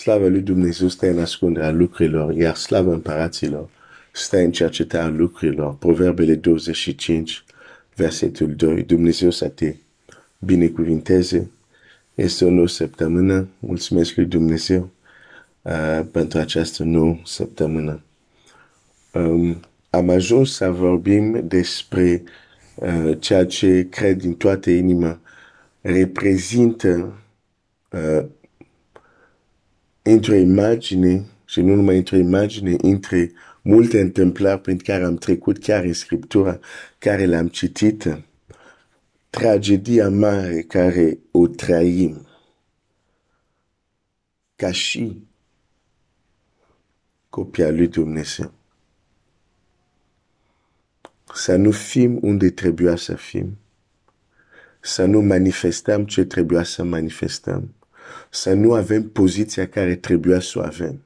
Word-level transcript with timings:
Slavă 0.00 0.28
lui 0.28 0.40
Dumnezeu 0.40 0.88
stă 0.88 1.10
în 1.10 1.18
ascunderea 1.18 1.70
lucrurilor, 1.70 2.34
iar 2.34 2.54
slavă 2.54 2.92
împăraților 2.92 3.68
stă 4.12 4.38
în 4.38 4.52
cercetarea 4.52 5.08
lucrurilor. 5.08 5.74
Proverbele 5.74 6.34
25, 6.34 7.44
versetul 7.94 8.54
2. 8.54 8.82
Dumnezeu 8.82 9.30
să 9.30 9.48
te 9.48 9.74
binecuvinteze. 10.38 11.50
Este 12.14 12.44
o 12.44 12.50
nouă 12.50 12.68
săptămână. 12.68 13.48
Mulțumesc 13.58 14.16
lui 14.16 14.24
Dumnezeu 14.24 14.90
uh, 15.62 16.00
pentru 16.12 16.38
această 16.38 16.82
nouă 16.82 17.18
săptămână. 17.24 18.02
Um, 19.12 19.60
am 19.90 20.08
ajuns 20.08 20.54
să 20.54 20.70
vorbim 20.70 21.48
despre 21.48 22.22
uh, 22.74 23.16
ceea 23.18 23.46
ce 23.46 23.86
cred 23.90 24.18
din 24.18 24.34
toată 24.34 24.70
inima 24.70 25.20
reprezintă 25.80 27.12
uh, 27.90 28.24
într-o 30.02 30.34
imagine 30.34 31.24
și 31.44 31.60
nu 31.60 31.74
numai 31.74 31.96
într-o 31.96 32.16
imagine, 32.16 32.76
între 32.82 33.32
multe 33.62 34.00
întâmplări 34.00 34.60
prin 34.60 34.78
care 34.78 35.04
am 35.04 35.16
trecut 35.16 35.58
chiar 35.58 35.84
în 35.84 35.92
Scriptura, 35.92 36.58
care 36.98 37.24
le-am 37.24 37.48
citit, 37.48 38.18
tragedia 39.30 40.08
mare 40.08 40.62
care 40.62 41.18
o 41.30 41.46
trăim. 41.46 42.26
Ca 44.56 44.70
și 44.72 45.28
copia 47.28 47.70
lui 47.70 47.88
Dumnezeu. 47.88 48.52
Să 51.34 51.56
nu 51.56 51.70
fim 51.70 52.18
unde 52.22 52.50
trebuia 52.50 52.96
să 52.96 53.14
fim, 53.14 53.58
să 54.80 55.04
nu 55.04 55.20
manifestăm 55.20 56.04
ce 56.06 56.24
trebuia 56.24 56.62
să 56.62 56.82
manifestăm, 56.82 57.74
să 58.30 58.52
nu 58.52 58.74
avem 58.74 59.10
poziția 59.10 59.68
care 59.68 59.96
trebuia 59.96 60.40
să 60.40 60.58
o 60.58 60.62
avem. 60.62 61.04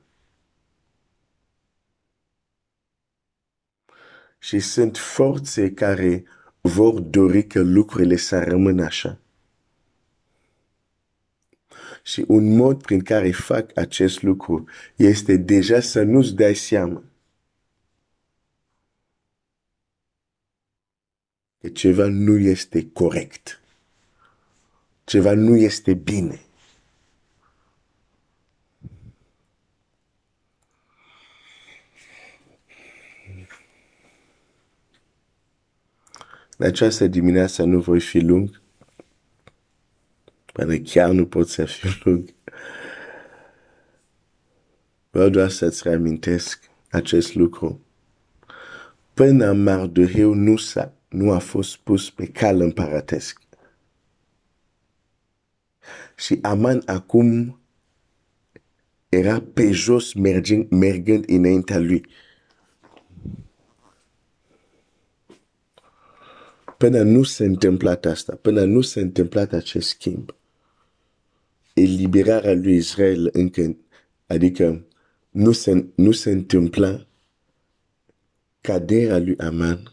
Și 4.39 4.59
sunt 4.59 4.97
forțe 4.97 5.73
care 5.73 6.25
vor 6.61 7.01
dori 7.01 7.47
că 7.47 7.61
lucrurile 7.61 8.17
să 8.17 8.39
rămână 8.39 8.85
așa. 8.85 9.19
Și 12.03 12.25
un 12.29 12.57
mod 12.57 12.83
prin 12.83 13.01
care 13.01 13.31
fac 13.31 13.77
acest 13.77 14.23
lucru 14.23 14.65
este 14.97 15.37
deja 15.37 15.81
să 15.81 16.03
nu-ți 16.03 16.35
dai 16.35 16.55
seama 16.55 17.03
că 21.61 21.69
ceva 21.69 22.07
nu 22.07 22.39
este 22.39 22.91
corect. 22.91 23.61
Ceva 25.05 25.35
nu 25.35 25.57
este 25.57 25.95
bine. 25.95 26.44
În 36.65 36.71
această 36.71 37.07
dimineață 37.07 37.63
nu 37.63 37.81
voi 37.81 38.01
fi 38.01 38.19
lung, 38.19 38.63
pentru 40.53 40.83
chiar 40.85 41.11
nu 41.11 41.27
pot 41.27 41.49
să 41.49 41.65
fiu 41.65 41.91
lung. 42.05 42.35
Vreau 45.11 45.29
doar 45.29 45.49
să-ți 45.49 45.83
reamintesc 45.89 46.71
acest 46.91 47.35
lucru. 47.35 47.81
Până 49.15 49.53
Mardoheu 49.53 50.35
nu, 50.35 50.57
s-a, 50.57 50.93
nu 51.09 51.33
a 51.33 51.39
fost 51.39 51.77
pus 51.77 52.11
pe 52.11 52.27
cal 52.27 52.61
împăratesc. 52.61 53.41
Și 56.17 56.39
Aman 56.43 56.83
acum 56.87 57.61
era 59.09 59.41
pe 59.55 59.71
jos 59.71 60.15
mergând, 60.15 60.71
mergând 60.71 61.25
înaintea 61.29 61.79
lui. 61.79 62.07
Până 66.79 67.03
nu 67.03 67.23
se 67.23 67.45
întâmplat 67.45 68.05
asta, 68.05 68.39
până 68.43 68.65
nu 68.65 68.81
se 68.81 69.01
întâmplat 69.01 69.53
acest 69.53 69.89
schimb, 69.89 70.35
eliberarea 71.75 72.55
lui 72.55 72.75
Israel 72.77 73.29
încă, 73.33 73.77
adică 74.27 74.87
nu 75.31 75.53
se, 75.53 75.87
nu 75.95 76.11
se 76.11 76.31
întâmpla 76.31 77.07
caderea 78.61 79.19
lui 79.19 79.37
Aman, 79.39 79.93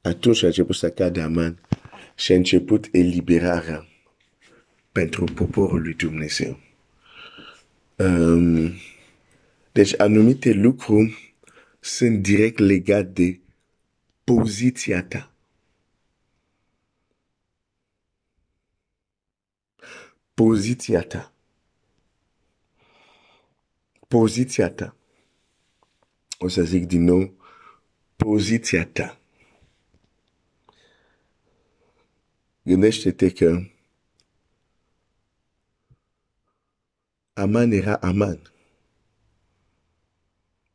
atunci 0.00 0.42
a 0.42 0.46
început 0.46 0.74
să 0.74 0.90
cade 0.90 1.20
Aman 1.20 1.60
și 2.16 2.32
a 2.32 2.34
început 2.34 2.88
eliberarea 2.92 3.88
pentru 4.92 5.24
poporul 5.24 5.82
lui 5.82 5.94
Dumnezeu. 5.94 6.58
Um, 7.96 8.72
deci 9.72 10.00
anumite 10.00 10.52
lucruri 10.52 11.34
sunt 11.80 12.22
direct 12.22 12.58
legate 12.58 13.10
de 13.12 13.38
poziția 14.24 15.04
ta. 15.04 15.32
Poziția 20.34 21.02
ta. 21.02 21.32
Poziția 24.08 24.70
ta. 24.70 24.96
O 26.38 26.48
să 26.48 26.62
zic 26.62 26.86
din 26.86 27.04
nou, 27.04 27.34
poziția 28.16 28.86
ta. 28.86 29.18
Gândește-te 32.62 33.32
că 33.32 33.60
Aman 37.32 37.70
era 37.70 37.96
Aman. 37.96 38.52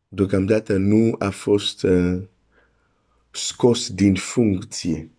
Deocamdată 0.07 0.77
nu 0.77 1.15
a 1.19 1.29
fost 1.29 1.83
uh, 1.83 2.27
scos 3.31 3.91
din 3.91 4.15
funcție. 4.15 5.09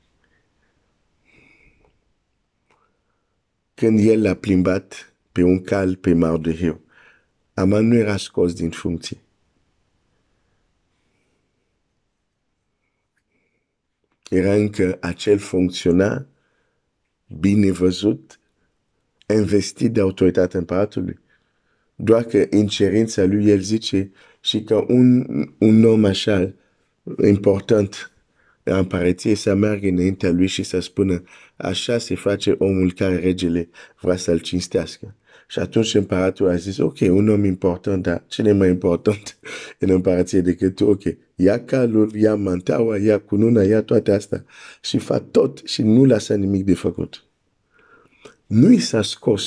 Când 3.75 3.99
el 4.07 4.23
l-a 4.23 4.35
plimbat 4.35 5.15
pe 5.33 5.43
un 5.43 5.63
cal 5.63 5.97
pe 5.97 6.13
Mardoheu, 6.13 6.81
Aman 7.55 7.87
nu 7.87 7.95
era 7.95 8.17
scos 8.17 8.53
din 8.53 8.71
funcție. 8.71 9.19
Era 14.31 14.55
încă 14.55 14.99
acel 15.01 15.39
funcționar 15.39 16.27
bine 17.39 17.71
văzut, 17.71 18.41
investit 19.27 19.93
de 19.93 20.01
autoritatea 20.01 20.59
împăratului. 20.59 21.19
Doar 21.95 22.25
că 22.25 22.47
în 22.51 22.67
cerința 22.67 23.25
lui 23.25 23.49
el 23.49 23.61
zice 23.61 24.11
și 24.41 24.63
că 24.63 24.85
un, 24.89 25.27
un 25.59 25.85
om 25.85 26.05
așa 26.05 26.55
important 27.25 28.11
împărăție 28.63 29.35
să 29.35 29.55
meargă 29.55 29.89
înaintea 29.89 30.31
lui 30.31 30.47
și 30.47 30.63
să 30.63 30.81
spună 30.81 31.23
așa 31.57 31.99
se 31.99 32.15
face 32.15 32.55
omul 32.59 32.93
care 32.93 33.17
regele 33.17 33.69
vrea 34.01 34.17
să-l 34.17 34.39
cinstească. 34.39 35.15
Și 35.49 35.59
atunci 35.59 35.95
împăratul 35.95 36.49
a 36.49 36.57
zis, 36.57 36.79
ok, 36.79 36.99
un 37.01 37.29
om 37.29 37.45
important, 37.45 38.03
dar 38.03 38.25
cine 38.27 38.53
mai 38.53 38.69
important 38.69 39.39
în 39.79 39.91
împărăție 39.91 40.41
decât 40.41 40.75
tu? 40.75 40.87
Ok, 40.87 41.03
ia 41.35 41.65
calul, 41.65 42.15
ia 42.15 42.35
mantaua, 42.35 42.99
ia 42.99 43.19
cununa, 43.19 43.63
ia 43.63 43.83
toate 43.83 44.13
astea 44.13 44.45
și 44.81 44.99
fa 44.99 45.19
tot 45.19 45.61
și 45.65 45.83
nu 45.83 46.05
lasă 46.05 46.35
nimic 46.35 46.65
de 46.65 46.75
făcut. 46.75 47.25
Nu 48.47 48.71
i 48.71 48.79
s-a 48.79 49.03
scos 49.03 49.45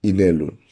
inelul. 0.00 0.63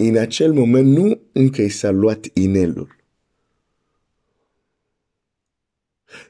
În 0.00 0.16
acel 0.16 0.52
moment 0.52 0.86
nu 0.86 1.20
încă 1.32 1.62
i 1.62 1.68
s-a 1.68 1.90
luat 1.90 2.24
inelul. 2.34 2.96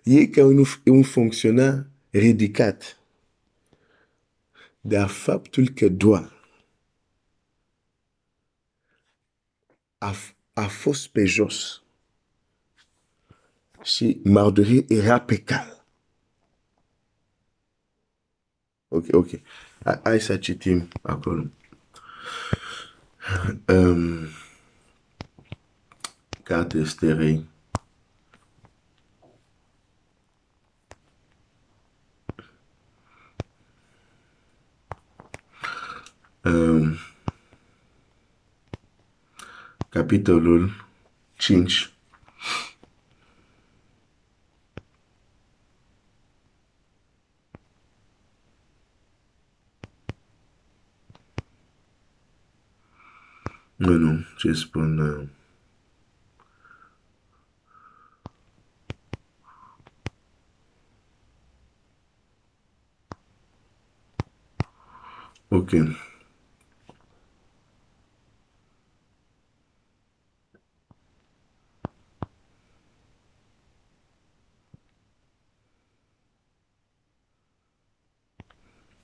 E 0.02 0.26
ca 0.26 0.44
un, 0.44 0.64
un 0.84 1.02
funcționar 1.02 1.86
ridicat. 2.10 2.98
Dar 4.80 5.08
faptul 5.08 5.68
că 5.68 5.88
doar 5.88 6.32
a, 9.98 10.14
a 10.52 10.66
fost 10.66 11.08
pe 11.08 11.24
jos 11.24 11.82
și 13.82 14.20
Mardorie 14.24 14.84
era 14.88 15.20
pe 15.20 15.36
cal. 15.42 15.84
Ok, 18.88 19.04
ok. 19.10 19.28
Hai 20.02 20.20
să 20.20 20.36
citim 20.36 20.88
acolo. 21.02 21.50
Um, 23.68 24.32
carte 26.44 26.78
Esterei. 26.78 27.44
Um, 36.44 36.98
capitolul 39.90 40.72
5 41.36 41.92
Nu, 53.78 53.98
nu, 53.98 54.24
ce 54.38 54.54
spun... 54.54 54.98
Uh... 54.98 55.28
Ok. 65.50 65.74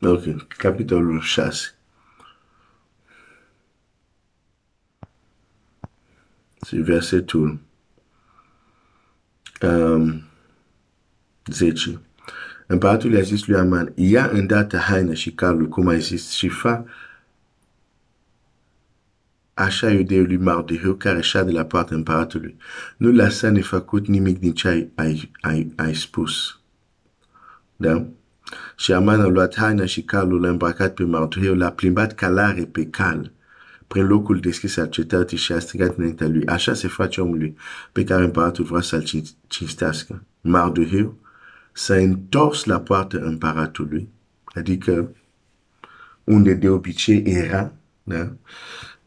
Ok, 0.03 0.47
capitolul 0.59 1.23
6. 1.23 1.75
Versetul 6.71 7.59
um, 9.63 10.23
10. 11.47 12.01
Împăratul 12.67 13.13
i-a 13.13 13.21
zis 13.21 13.47
lui 13.47 13.57
Aman, 13.57 13.93
ia 13.95 14.31
îndată 14.33 14.77
haina 14.77 15.15
și 15.15 15.33
calul, 15.33 15.69
cum 15.69 15.87
ai 15.87 16.01
zis, 16.01 16.31
și 16.31 16.49
fa 16.49 16.85
așa 19.55 19.91
iudeului 19.91 20.37
Mardoheu 20.37 20.95
care 20.95 21.21
șade 21.21 21.51
la 21.51 21.65
poarta 21.65 21.95
împăratului. 21.95 22.57
Nu 22.97 23.11
lăsa 23.11 23.51
nefăcut 23.51 24.07
nimic 24.07 24.39
din 24.39 24.55
ce 24.55 24.69
ai, 24.69 24.91
ai, 24.95 25.31
ai, 25.41 25.73
ai 25.77 25.95
spus. 25.95 26.61
Da? 27.77 28.07
Și 28.77 28.93
Aman 28.93 29.21
a 29.21 29.27
luat 29.27 29.57
haina 29.57 29.85
și 29.85 30.03
calul, 30.03 30.41
l-a 30.41 30.49
îmbrăcat 30.49 30.95
pe 30.95 31.03
Mardoheu, 31.03 31.55
l-a 31.55 31.71
plimbat 31.71 32.15
calare 32.15 32.65
pe 32.65 32.87
cal 32.87 33.34
prin 33.95 34.07
locul 34.07 34.41
deschis 34.41 34.77
al 34.77 34.89
cetății 34.89 35.37
și 35.37 35.53
a 35.53 35.59
strigat 35.59 35.97
înaintea 35.97 36.29
lui. 36.29 36.47
Așa 36.47 36.75
se 36.75 36.89
face 36.89 37.21
omului 37.21 37.57
pe 37.93 38.05
care 38.05 38.25
împăratul 38.25 38.65
vrea 38.65 38.81
să-l 38.81 39.05
cinstească. 39.47 40.25
Mardoheu 40.41 41.19
s-a 41.73 41.95
întors 41.95 42.65
la 42.65 42.81
poartă 42.81 43.19
împăratului, 43.19 44.09
adică 44.45 45.17
unde 46.25 46.55
de 46.55 46.69
obicei 46.69 47.23
era, 47.27 47.73
da? 48.03 48.33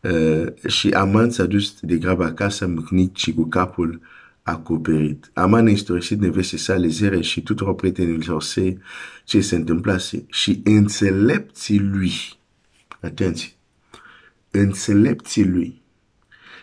Uh, 0.02 0.68
și 0.68 0.90
Aman 0.90 1.30
s-a 1.30 1.46
dus 1.46 1.80
de 1.82 1.98
grab 1.98 2.22
acasă, 2.22 2.68
mâcnit 2.68 3.16
și 3.16 3.34
cu 3.34 3.46
capul 3.46 4.02
acoperit. 4.42 5.32
Aman 5.34 5.68
a 5.68 5.70
istorisit 5.70 6.20
neveste 6.20 6.58
sale 6.58 6.88
zere 6.88 7.22
și 7.22 7.42
tuturor 7.42 7.76
prietenilor 7.76 8.42
săi 8.42 8.80
ce 9.24 9.42
se 9.42 9.56
întâmplase. 9.56 10.26
Și 10.30 10.62
înțelepții 10.64 11.80
lui, 11.80 12.12
atenție, 13.02 13.57
înțelepții 14.52 15.46
lui 15.46 15.82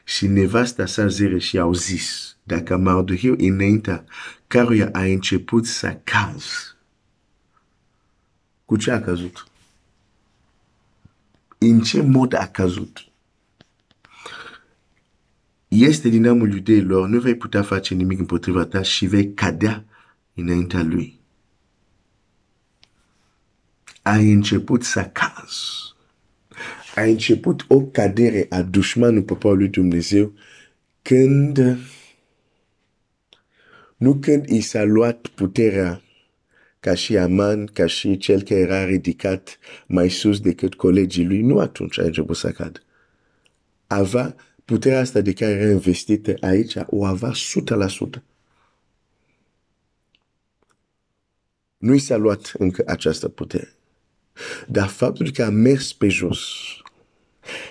și 0.04 0.26
nevasta 0.26 0.86
sa 0.86 1.06
zere 1.06 1.38
și 1.38 1.58
au 1.58 1.72
zis, 1.72 2.36
dacă 2.42 2.76
Mardoheu 2.76 3.34
înaintea 3.38 4.04
căruia 4.46 4.88
a 4.92 5.02
început 5.02 5.66
să 5.66 6.00
caz, 6.04 6.76
cu 8.64 8.76
ce 8.76 8.90
a 8.90 9.00
căzut? 9.00 9.48
În 11.58 11.80
ce 11.80 12.02
mod 12.02 12.34
a 12.34 12.46
căzut? 12.46 13.06
Este 15.68 16.08
din 16.08 16.26
amul 16.26 16.52
iudeilor, 16.52 17.08
nu 17.08 17.20
vei 17.20 17.36
putea 17.36 17.62
face 17.62 17.94
nimic 17.94 18.18
împotriva 18.18 18.64
ta 18.64 18.82
și 18.82 19.06
vei 19.06 19.34
cadea 19.34 19.84
înaintea 20.34 20.82
lui. 20.82 21.20
Ai 24.02 24.32
început 24.32 24.82
să 24.84 25.04
cazi 25.04 25.93
a 26.94 27.02
început 27.02 27.64
o 27.68 27.80
cadere 27.80 28.46
a 28.48 28.62
dușmanul 28.62 29.22
poporului 29.22 29.68
Dumnezeu 29.68 30.32
când 31.02 31.78
nu 33.96 34.14
când 34.14 34.48
i 34.48 34.60
s-a 34.60 34.82
luat 34.82 35.26
puterea 35.26 36.02
ca 36.80 36.94
și 36.94 37.16
Aman, 37.16 37.66
ca 37.66 37.86
și 37.86 38.16
cel 38.16 38.42
care 38.42 38.60
era 38.60 38.84
ridicat 38.84 39.58
mai 39.86 40.08
sus 40.10 40.40
decât 40.40 40.74
colegii 40.74 41.24
lui, 41.26 41.40
nu 41.40 41.58
atunci 41.58 41.98
a 41.98 42.02
început 42.02 42.36
să 42.36 42.50
cadă. 42.50 42.80
Avea 43.86 44.36
puterea 44.64 45.00
asta 45.00 45.20
de 45.20 45.32
care 45.32 45.50
era 45.50 45.70
investită 45.70 46.34
aici, 46.40 46.74
o 46.86 47.04
avea 47.04 47.30
100%. 48.18 48.22
Nu 51.76 51.94
i 51.94 51.98
s-a 51.98 52.16
luat 52.16 52.52
încă 52.58 52.84
această 52.86 53.28
putere. 53.28 53.72
Dar 54.68 54.88
faptul 54.88 55.30
că 55.30 55.42
a 55.44 55.50
mers 55.50 55.92
pe 55.92 56.08
jos, 56.08 56.40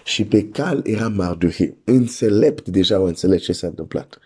și 0.03 0.25
pe 0.25 0.49
cal 0.49 0.81
era 0.87 1.07
Mardoheu. 1.07 1.77
Înțelept 1.83 2.67
deja 2.67 2.95
au 2.95 3.05
înțeles 3.05 3.43
ce 3.43 3.53
s-a 3.53 3.67
întâmplat. 3.67 4.19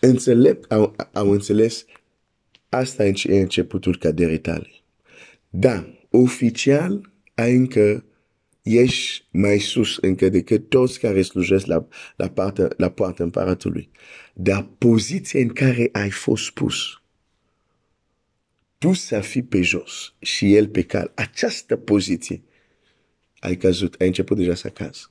Înțelept 0.00 0.72
au, 0.72 0.96
au 1.12 1.30
înțeles 1.30 1.84
asta 2.68 3.04
e 3.04 3.40
începutul 3.40 3.96
caderii 3.98 4.38
tale. 4.38 4.68
Da, 5.50 5.86
oficial 6.10 7.12
ai 7.34 7.56
încă 7.56 8.04
ești 8.62 9.26
mai 9.30 9.58
sus 9.58 9.96
încă 10.00 10.28
decât 10.28 10.68
toți 10.68 11.00
care 11.00 11.22
slujesc 11.22 11.66
la, 11.66 11.86
la, 12.16 12.28
poartă, 12.28 12.68
la 12.76 12.90
poartă 12.90 13.22
împăratului. 13.22 13.90
Dar 14.34 14.68
poziția 14.78 15.40
în 15.40 15.48
care 15.48 15.88
ai 15.92 16.10
fost 16.10 16.50
pus, 16.50 17.02
tu 18.86 18.92
să 18.92 19.20
fii 19.20 19.42
pe 19.42 19.62
jos 19.62 20.14
și 20.18 20.54
el 20.54 20.68
pe 20.68 20.82
cal, 20.82 21.12
această 21.14 21.76
poziție, 21.76 22.42
ai 23.38 23.56
căzut, 23.56 24.00
ai 24.00 24.06
început 24.06 24.36
deja 24.36 24.54
să 24.54 24.68
cazi. 24.68 25.10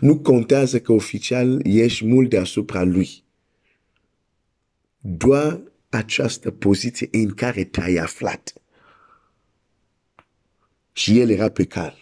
Nu 0.00 0.18
contează 0.18 0.80
că 0.80 0.92
oficial 0.92 1.66
ești 1.66 2.06
mult 2.06 2.30
deasupra 2.30 2.82
lui. 2.82 3.24
Doar 4.98 5.60
această 5.88 6.50
poziție 6.50 7.08
în 7.10 7.34
care 7.34 7.64
te-ai 7.64 7.96
aflat. 7.96 8.52
Și 10.92 11.18
el 11.18 11.30
era 11.30 11.48
pe 11.48 11.64
cal. 11.64 11.98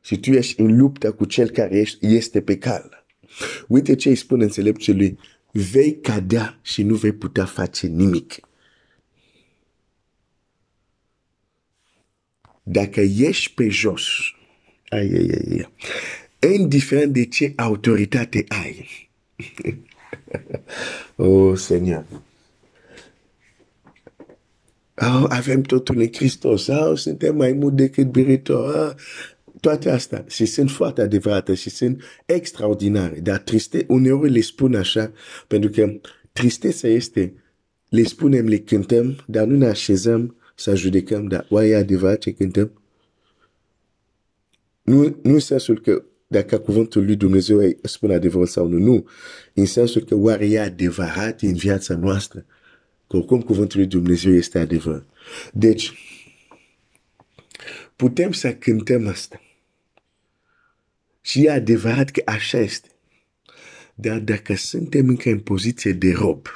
Și 0.00 0.20
tu 0.20 0.30
ești 0.30 0.60
în 0.60 0.76
luptă 0.76 1.12
cu 1.12 1.24
cel 1.24 1.50
care 1.50 1.84
este 2.00 2.42
pe 2.42 2.58
cal. 2.58 3.06
Uite 3.68 3.94
ce 3.94 4.08
îi 4.08 4.16
spune 4.16 4.44
înțeleptului 4.44 5.18
vei 5.54 6.00
cadea 6.00 6.58
și 6.62 6.82
nu 6.82 6.94
vei 6.94 7.12
putea 7.12 7.44
face 7.44 7.86
nimic. 7.86 8.40
Dacă 12.62 13.00
ești 13.00 13.54
pe 13.54 13.68
jos, 13.68 14.06
ai, 14.88 15.10
ai, 15.12 15.68
ai, 16.40 16.54
indiferent 16.54 17.12
de 17.12 17.24
ce 17.24 17.52
autoritate 17.56 18.44
ai, 18.48 18.88
oh, 21.16 21.58
Seigneur, 21.58 22.06
oh, 24.96 25.24
avem 25.28 25.62
totul 25.62 26.00
în 26.00 26.12
Hristos, 26.12 26.66
oh, 26.66 26.98
suntem 26.98 27.36
mai 27.36 27.52
mult 27.52 27.76
decât 27.76 28.10
biritor, 28.10 28.88
oh, 28.88 28.94
toate 29.64 29.90
astea 29.90 30.24
și 30.28 30.44
sunt 30.44 30.70
foarte 30.70 31.02
adevărate 31.02 31.54
și 31.54 31.70
sunt 31.70 32.02
extraordinare, 32.26 33.20
dar 33.20 33.38
triste, 33.38 33.84
uneori 33.88 34.30
le 34.30 34.40
spun 34.40 34.74
așa, 34.74 35.12
pentru 35.46 35.70
că 35.70 36.00
tristețea 36.32 36.90
este, 36.90 37.34
le 37.88 38.02
spunem, 38.02 38.46
le 38.46 38.58
cântăm, 38.58 39.16
dar 39.26 39.46
nu 39.46 39.56
ne 39.56 39.66
așezăm 39.66 40.36
să 40.54 40.74
judecăm, 40.74 41.26
dar 41.26 41.46
oare 41.48 41.66
e 41.66 41.76
adevărat 41.76 42.18
ce 42.18 42.32
cântăm? 42.32 42.82
Nu, 44.82 45.02
nu 45.22 45.32
în 45.32 45.38
sensul 45.38 45.80
că 45.80 46.04
dacă 46.26 46.58
cuvântul 46.58 47.04
lui 47.04 47.16
Dumnezeu 47.16 47.60
spune 47.82 48.14
adevărul 48.14 48.46
sau 48.46 48.66
nu, 48.66 48.78
nu. 48.78 49.08
În 49.54 49.66
sensul 49.66 50.02
că 50.02 50.14
oare 50.14 50.46
e 50.46 50.60
adevărat 50.60 51.40
în 51.40 51.54
viața 51.54 51.96
noastră? 51.96 52.46
Că 53.08 53.16
oricum 53.16 53.42
cuvântul 53.42 53.78
lui 53.78 53.88
Dumnezeu 53.88 54.32
este 54.32 54.58
adevăr. 54.58 55.06
Deci, 55.52 55.92
putem 57.96 58.32
să 58.32 58.54
cântăm 58.54 59.06
asta. 59.06 59.38
Și 61.34 61.44
e 61.44 61.50
adevărat 61.50 62.10
că 62.10 62.22
așa 62.24 62.58
este. 62.58 62.88
Dar 63.94 64.18
dacă 64.18 64.54
suntem 64.54 65.08
încă 65.08 65.30
în 65.30 65.40
poziție 65.40 65.92
de 65.92 66.12
rob, 66.12 66.46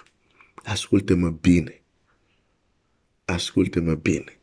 ascultă-mă 0.55 1.31
bine. 1.31 1.83
Ascultă-mă 3.25 3.95
bine. 3.95 4.39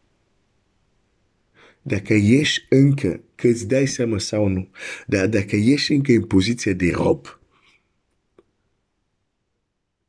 Dacă 1.82 2.14
ești 2.14 2.66
încă, 2.70 3.24
că 3.36 3.48
îți 3.48 3.68
dai 3.68 3.88
seama 3.88 4.18
sau 4.18 4.48
nu, 4.48 4.70
dar 5.08 5.28
dacă 5.28 5.56
ești 5.56 5.94
încă 5.94 6.12
în 6.12 6.26
poziție 6.26 6.74
de 6.74 6.92
rob, 6.92 7.40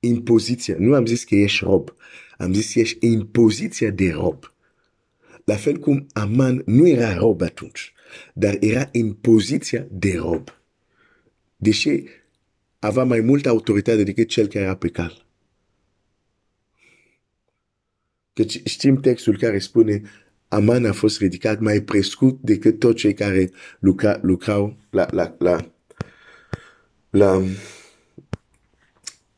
în 0.01 0.23
poziție, 0.23 0.75
nu 0.79 0.95
am 0.95 1.07
zis 1.07 1.25
că 1.25 1.35
ești 1.35 1.65
rob, 1.65 1.95
am 2.39 2.53
zis 2.53 2.73
că 2.73 2.79
ești 2.79 3.07
în 3.07 3.27
poziția 3.27 3.91
de 3.91 4.11
rob. 4.11 4.55
La 5.45 5.55
fel 5.57 5.79
cum 5.79 6.07
Aman 6.13 6.63
nu 6.65 6.87
era 6.89 7.15
rob 7.15 7.43
atunci 7.43 7.95
dar 8.35 8.57
era 8.61 8.89
în 8.93 9.13
poziția 9.13 9.87
de 9.91 10.17
rob. 10.17 10.49
Deși 11.57 12.03
avea 12.79 13.05
mai 13.05 13.21
multă 13.21 13.49
autoritate 13.49 14.03
decât 14.03 14.29
cel 14.29 14.47
care 14.47 14.65
era 14.65 14.77
pe 14.77 14.89
cal. 14.89 15.27
Că 18.33 18.43
știm 18.65 19.01
textul 19.01 19.39
care 19.39 19.59
spune 19.59 20.03
Aman 20.49 20.85
a 20.85 20.93
fost 20.93 21.19
ridicat 21.19 21.61
mai 21.61 21.81
prescut 21.81 22.39
decât 22.41 22.79
toți 22.79 22.97
cei 22.97 23.15
care 23.15 23.51
lucra, 23.79 24.19
lucrau 24.23 24.77
la, 24.91 25.07
la, 25.11 25.37
la, 25.39 25.73
la, 27.11 27.43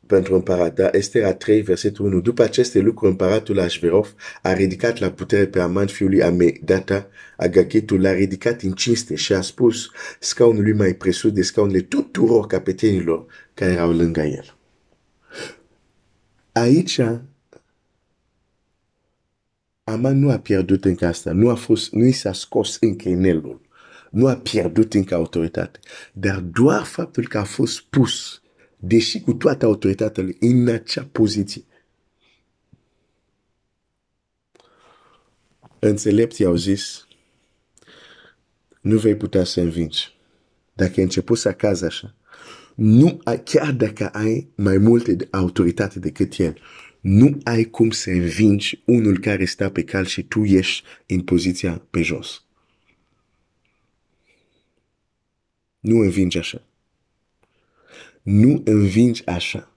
pentru 0.09 0.35
împărat. 0.35 0.75
Da? 0.75 0.89
Estera 0.91 1.33
3, 1.33 1.61
versetul 1.61 2.05
1. 2.05 2.19
După 2.19 2.43
aceste 2.43 2.79
lucruri, 2.79 3.11
împăratul 3.11 3.59
Ashverov 3.59 4.13
a 4.41 4.53
ridicat 4.53 4.97
la 4.97 5.11
putere 5.11 5.47
pe 5.47 5.59
Aman, 5.59 5.87
fiul 5.87 6.09
lui 6.09 6.59
Data, 6.63 7.07
Agachetul, 7.37 8.01
l-a 8.01 8.13
ridicat 8.13 8.61
în 8.61 8.71
cinste 8.71 9.15
și 9.15 9.33
a 9.33 9.41
spus 9.41 9.89
scaunul 10.19 10.63
lui 10.63 10.73
mai 10.73 10.93
presus 10.93 11.31
de 11.31 11.41
scaunele 11.41 11.81
tuturor 11.81 12.47
capetenilor 12.47 13.25
care 13.53 13.71
erau 13.71 13.91
lângă 13.91 14.21
el. 14.21 14.57
Aici, 16.51 16.99
Aman 19.83 20.19
nu 20.19 20.31
a 20.31 20.39
pierdut 20.39 20.85
încă 20.85 21.05
asta, 21.05 21.31
nu 21.31 21.49
a 21.49 21.55
fost, 21.55 21.91
nu 21.91 22.05
i 22.05 22.11
s-a 22.11 22.33
scos 22.33 22.77
încă 22.79 23.09
inelul, 23.09 23.61
nu 24.09 24.27
a 24.27 24.35
pierdut 24.35 24.93
încă 24.93 25.15
autoritate, 25.15 25.79
dar 26.13 26.39
doar 26.39 26.83
faptul 26.83 27.27
că 27.27 27.37
a 27.37 27.43
fost 27.43 27.81
pus 27.81 28.41
deși 28.79 29.19
cu 29.21 29.33
toată 29.33 29.65
autoritatea 29.65 30.23
lui, 30.23 30.37
în 30.39 30.67
acea 30.67 31.09
poziție. 31.11 31.63
Înțelepții 35.79 36.45
au 36.45 36.55
zis, 36.55 37.07
nu 38.81 38.97
vei 38.97 39.15
putea 39.15 39.43
să 39.43 39.61
învingi. 39.61 40.17
Dacă 40.73 40.93
ai 40.95 41.03
început 41.03 41.37
să 41.37 41.53
cazi 41.53 41.85
așa, 41.85 42.15
nu 42.75 43.21
ai, 43.23 43.43
chiar 43.43 43.71
dacă 43.71 44.07
ai 44.07 44.47
mai 44.55 44.77
multe 44.77 45.13
de 45.13 45.27
autoritate 45.31 45.99
decât 45.99 46.37
el, 46.37 46.57
nu 46.99 47.37
ai 47.43 47.63
cum 47.63 47.89
să 47.89 48.09
învingi 48.09 48.81
unul 48.85 49.19
care 49.19 49.45
stă 49.45 49.69
pe 49.69 49.83
cal 49.83 50.05
și 50.05 50.23
tu 50.23 50.43
ești 50.43 50.83
în 51.07 51.21
poziția 51.21 51.87
pe 51.89 52.01
jos. 52.01 52.43
Nu 55.79 55.99
învingi 55.99 56.37
așa 56.37 56.68
nu 58.29 58.61
învingi 58.65 59.25
așa. 59.25 59.71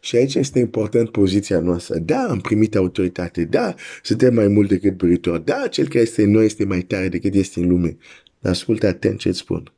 Și 0.00 0.16
aici 0.16 0.34
este 0.34 0.58
important 0.58 1.10
poziția 1.10 1.60
noastră. 1.60 1.98
Da, 1.98 2.26
am 2.28 2.40
primit 2.40 2.74
autoritate. 2.74 3.44
Da, 3.44 3.74
suntem 4.02 4.34
mai 4.34 4.48
mult 4.48 4.68
decât 4.68 4.96
băritori. 4.96 5.44
Da, 5.44 5.66
cel 5.68 5.88
care 5.88 5.98
este 5.98 6.22
în 6.22 6.30
noi 6.30 6.44
este 6.44 6.64
mai 6.64 6.80
tare 6.80 7.08
decât 7.08 7.34
este 7.34 7.60
în 7.60 7.68
lume. 7.68 7.96
Dar 8.40 8.52
ascultă 8.52 8.86
atent 8.86 9.18
ce 9.18 9.28
îți 9.28 9.38
spun. 9.38 9.72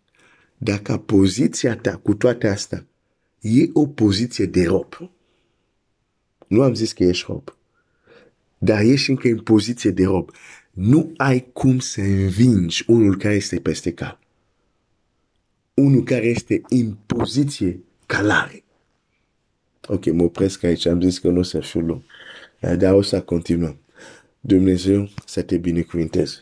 Dacă 0.57 0.97
poziția 0.97 1.77
ta 1.77 1.97
cu 1.97 2.15
toate 2.15 2.49
astea 2.49 2.87
e 3.41 3.71
o 3.73 3.87
poziție 3.87 4.47
de 4.47 4.65
rob, 4.65 4.95
nu 6.47 6.63
am 6.63 6.75
zis 6.75 6.93
că 6.93 7.05
ești 7.05 7.25
rob, 7.29 7.57
dar 8.59 8.83
ești 8.83 9.11
încă 9.11 9.29
în 9.29 9.39
poziție 9.39 9.91
de 9.91 10.05
rob, 10.05 10.31
nu 10.71 11.13
ai 11.17 11.47
cum 11.53 11.79
să 11.79 12.01
învingi 12.01 12.85
unul 12.87 13.17
care 13.17 13.35
este 13.35 13.59
peste 13.61 13.93
cap 13.93 14.24
unul 15.75 16.03
care 16.03 16.27
este 16.27 16.61
în 16.69 16.97
poziție 17.07 17.81
calare. 18.07 18.65
Ok, 19.87 20.13
mă 20.13 20.23
opresc 20.23 20.63
aici, 20.63 20.87
am 20.87 21.01
zis 21.01 21.19
că 21.19 21.29
nu 21.29 21.39
o 21.39 21.43
să 21.43 21.61
fiu 21.61 21.81
lung. 21.81 22.03
Dar 22.79 22.95
o 22.95 23.03
să 23.03 23.23
continuăm. 23.23 23.79
Dumnezeu 24.41 25.09
să 25.27 25.43
te 25.43 25.57
binecuvinteze. 25.57 26.41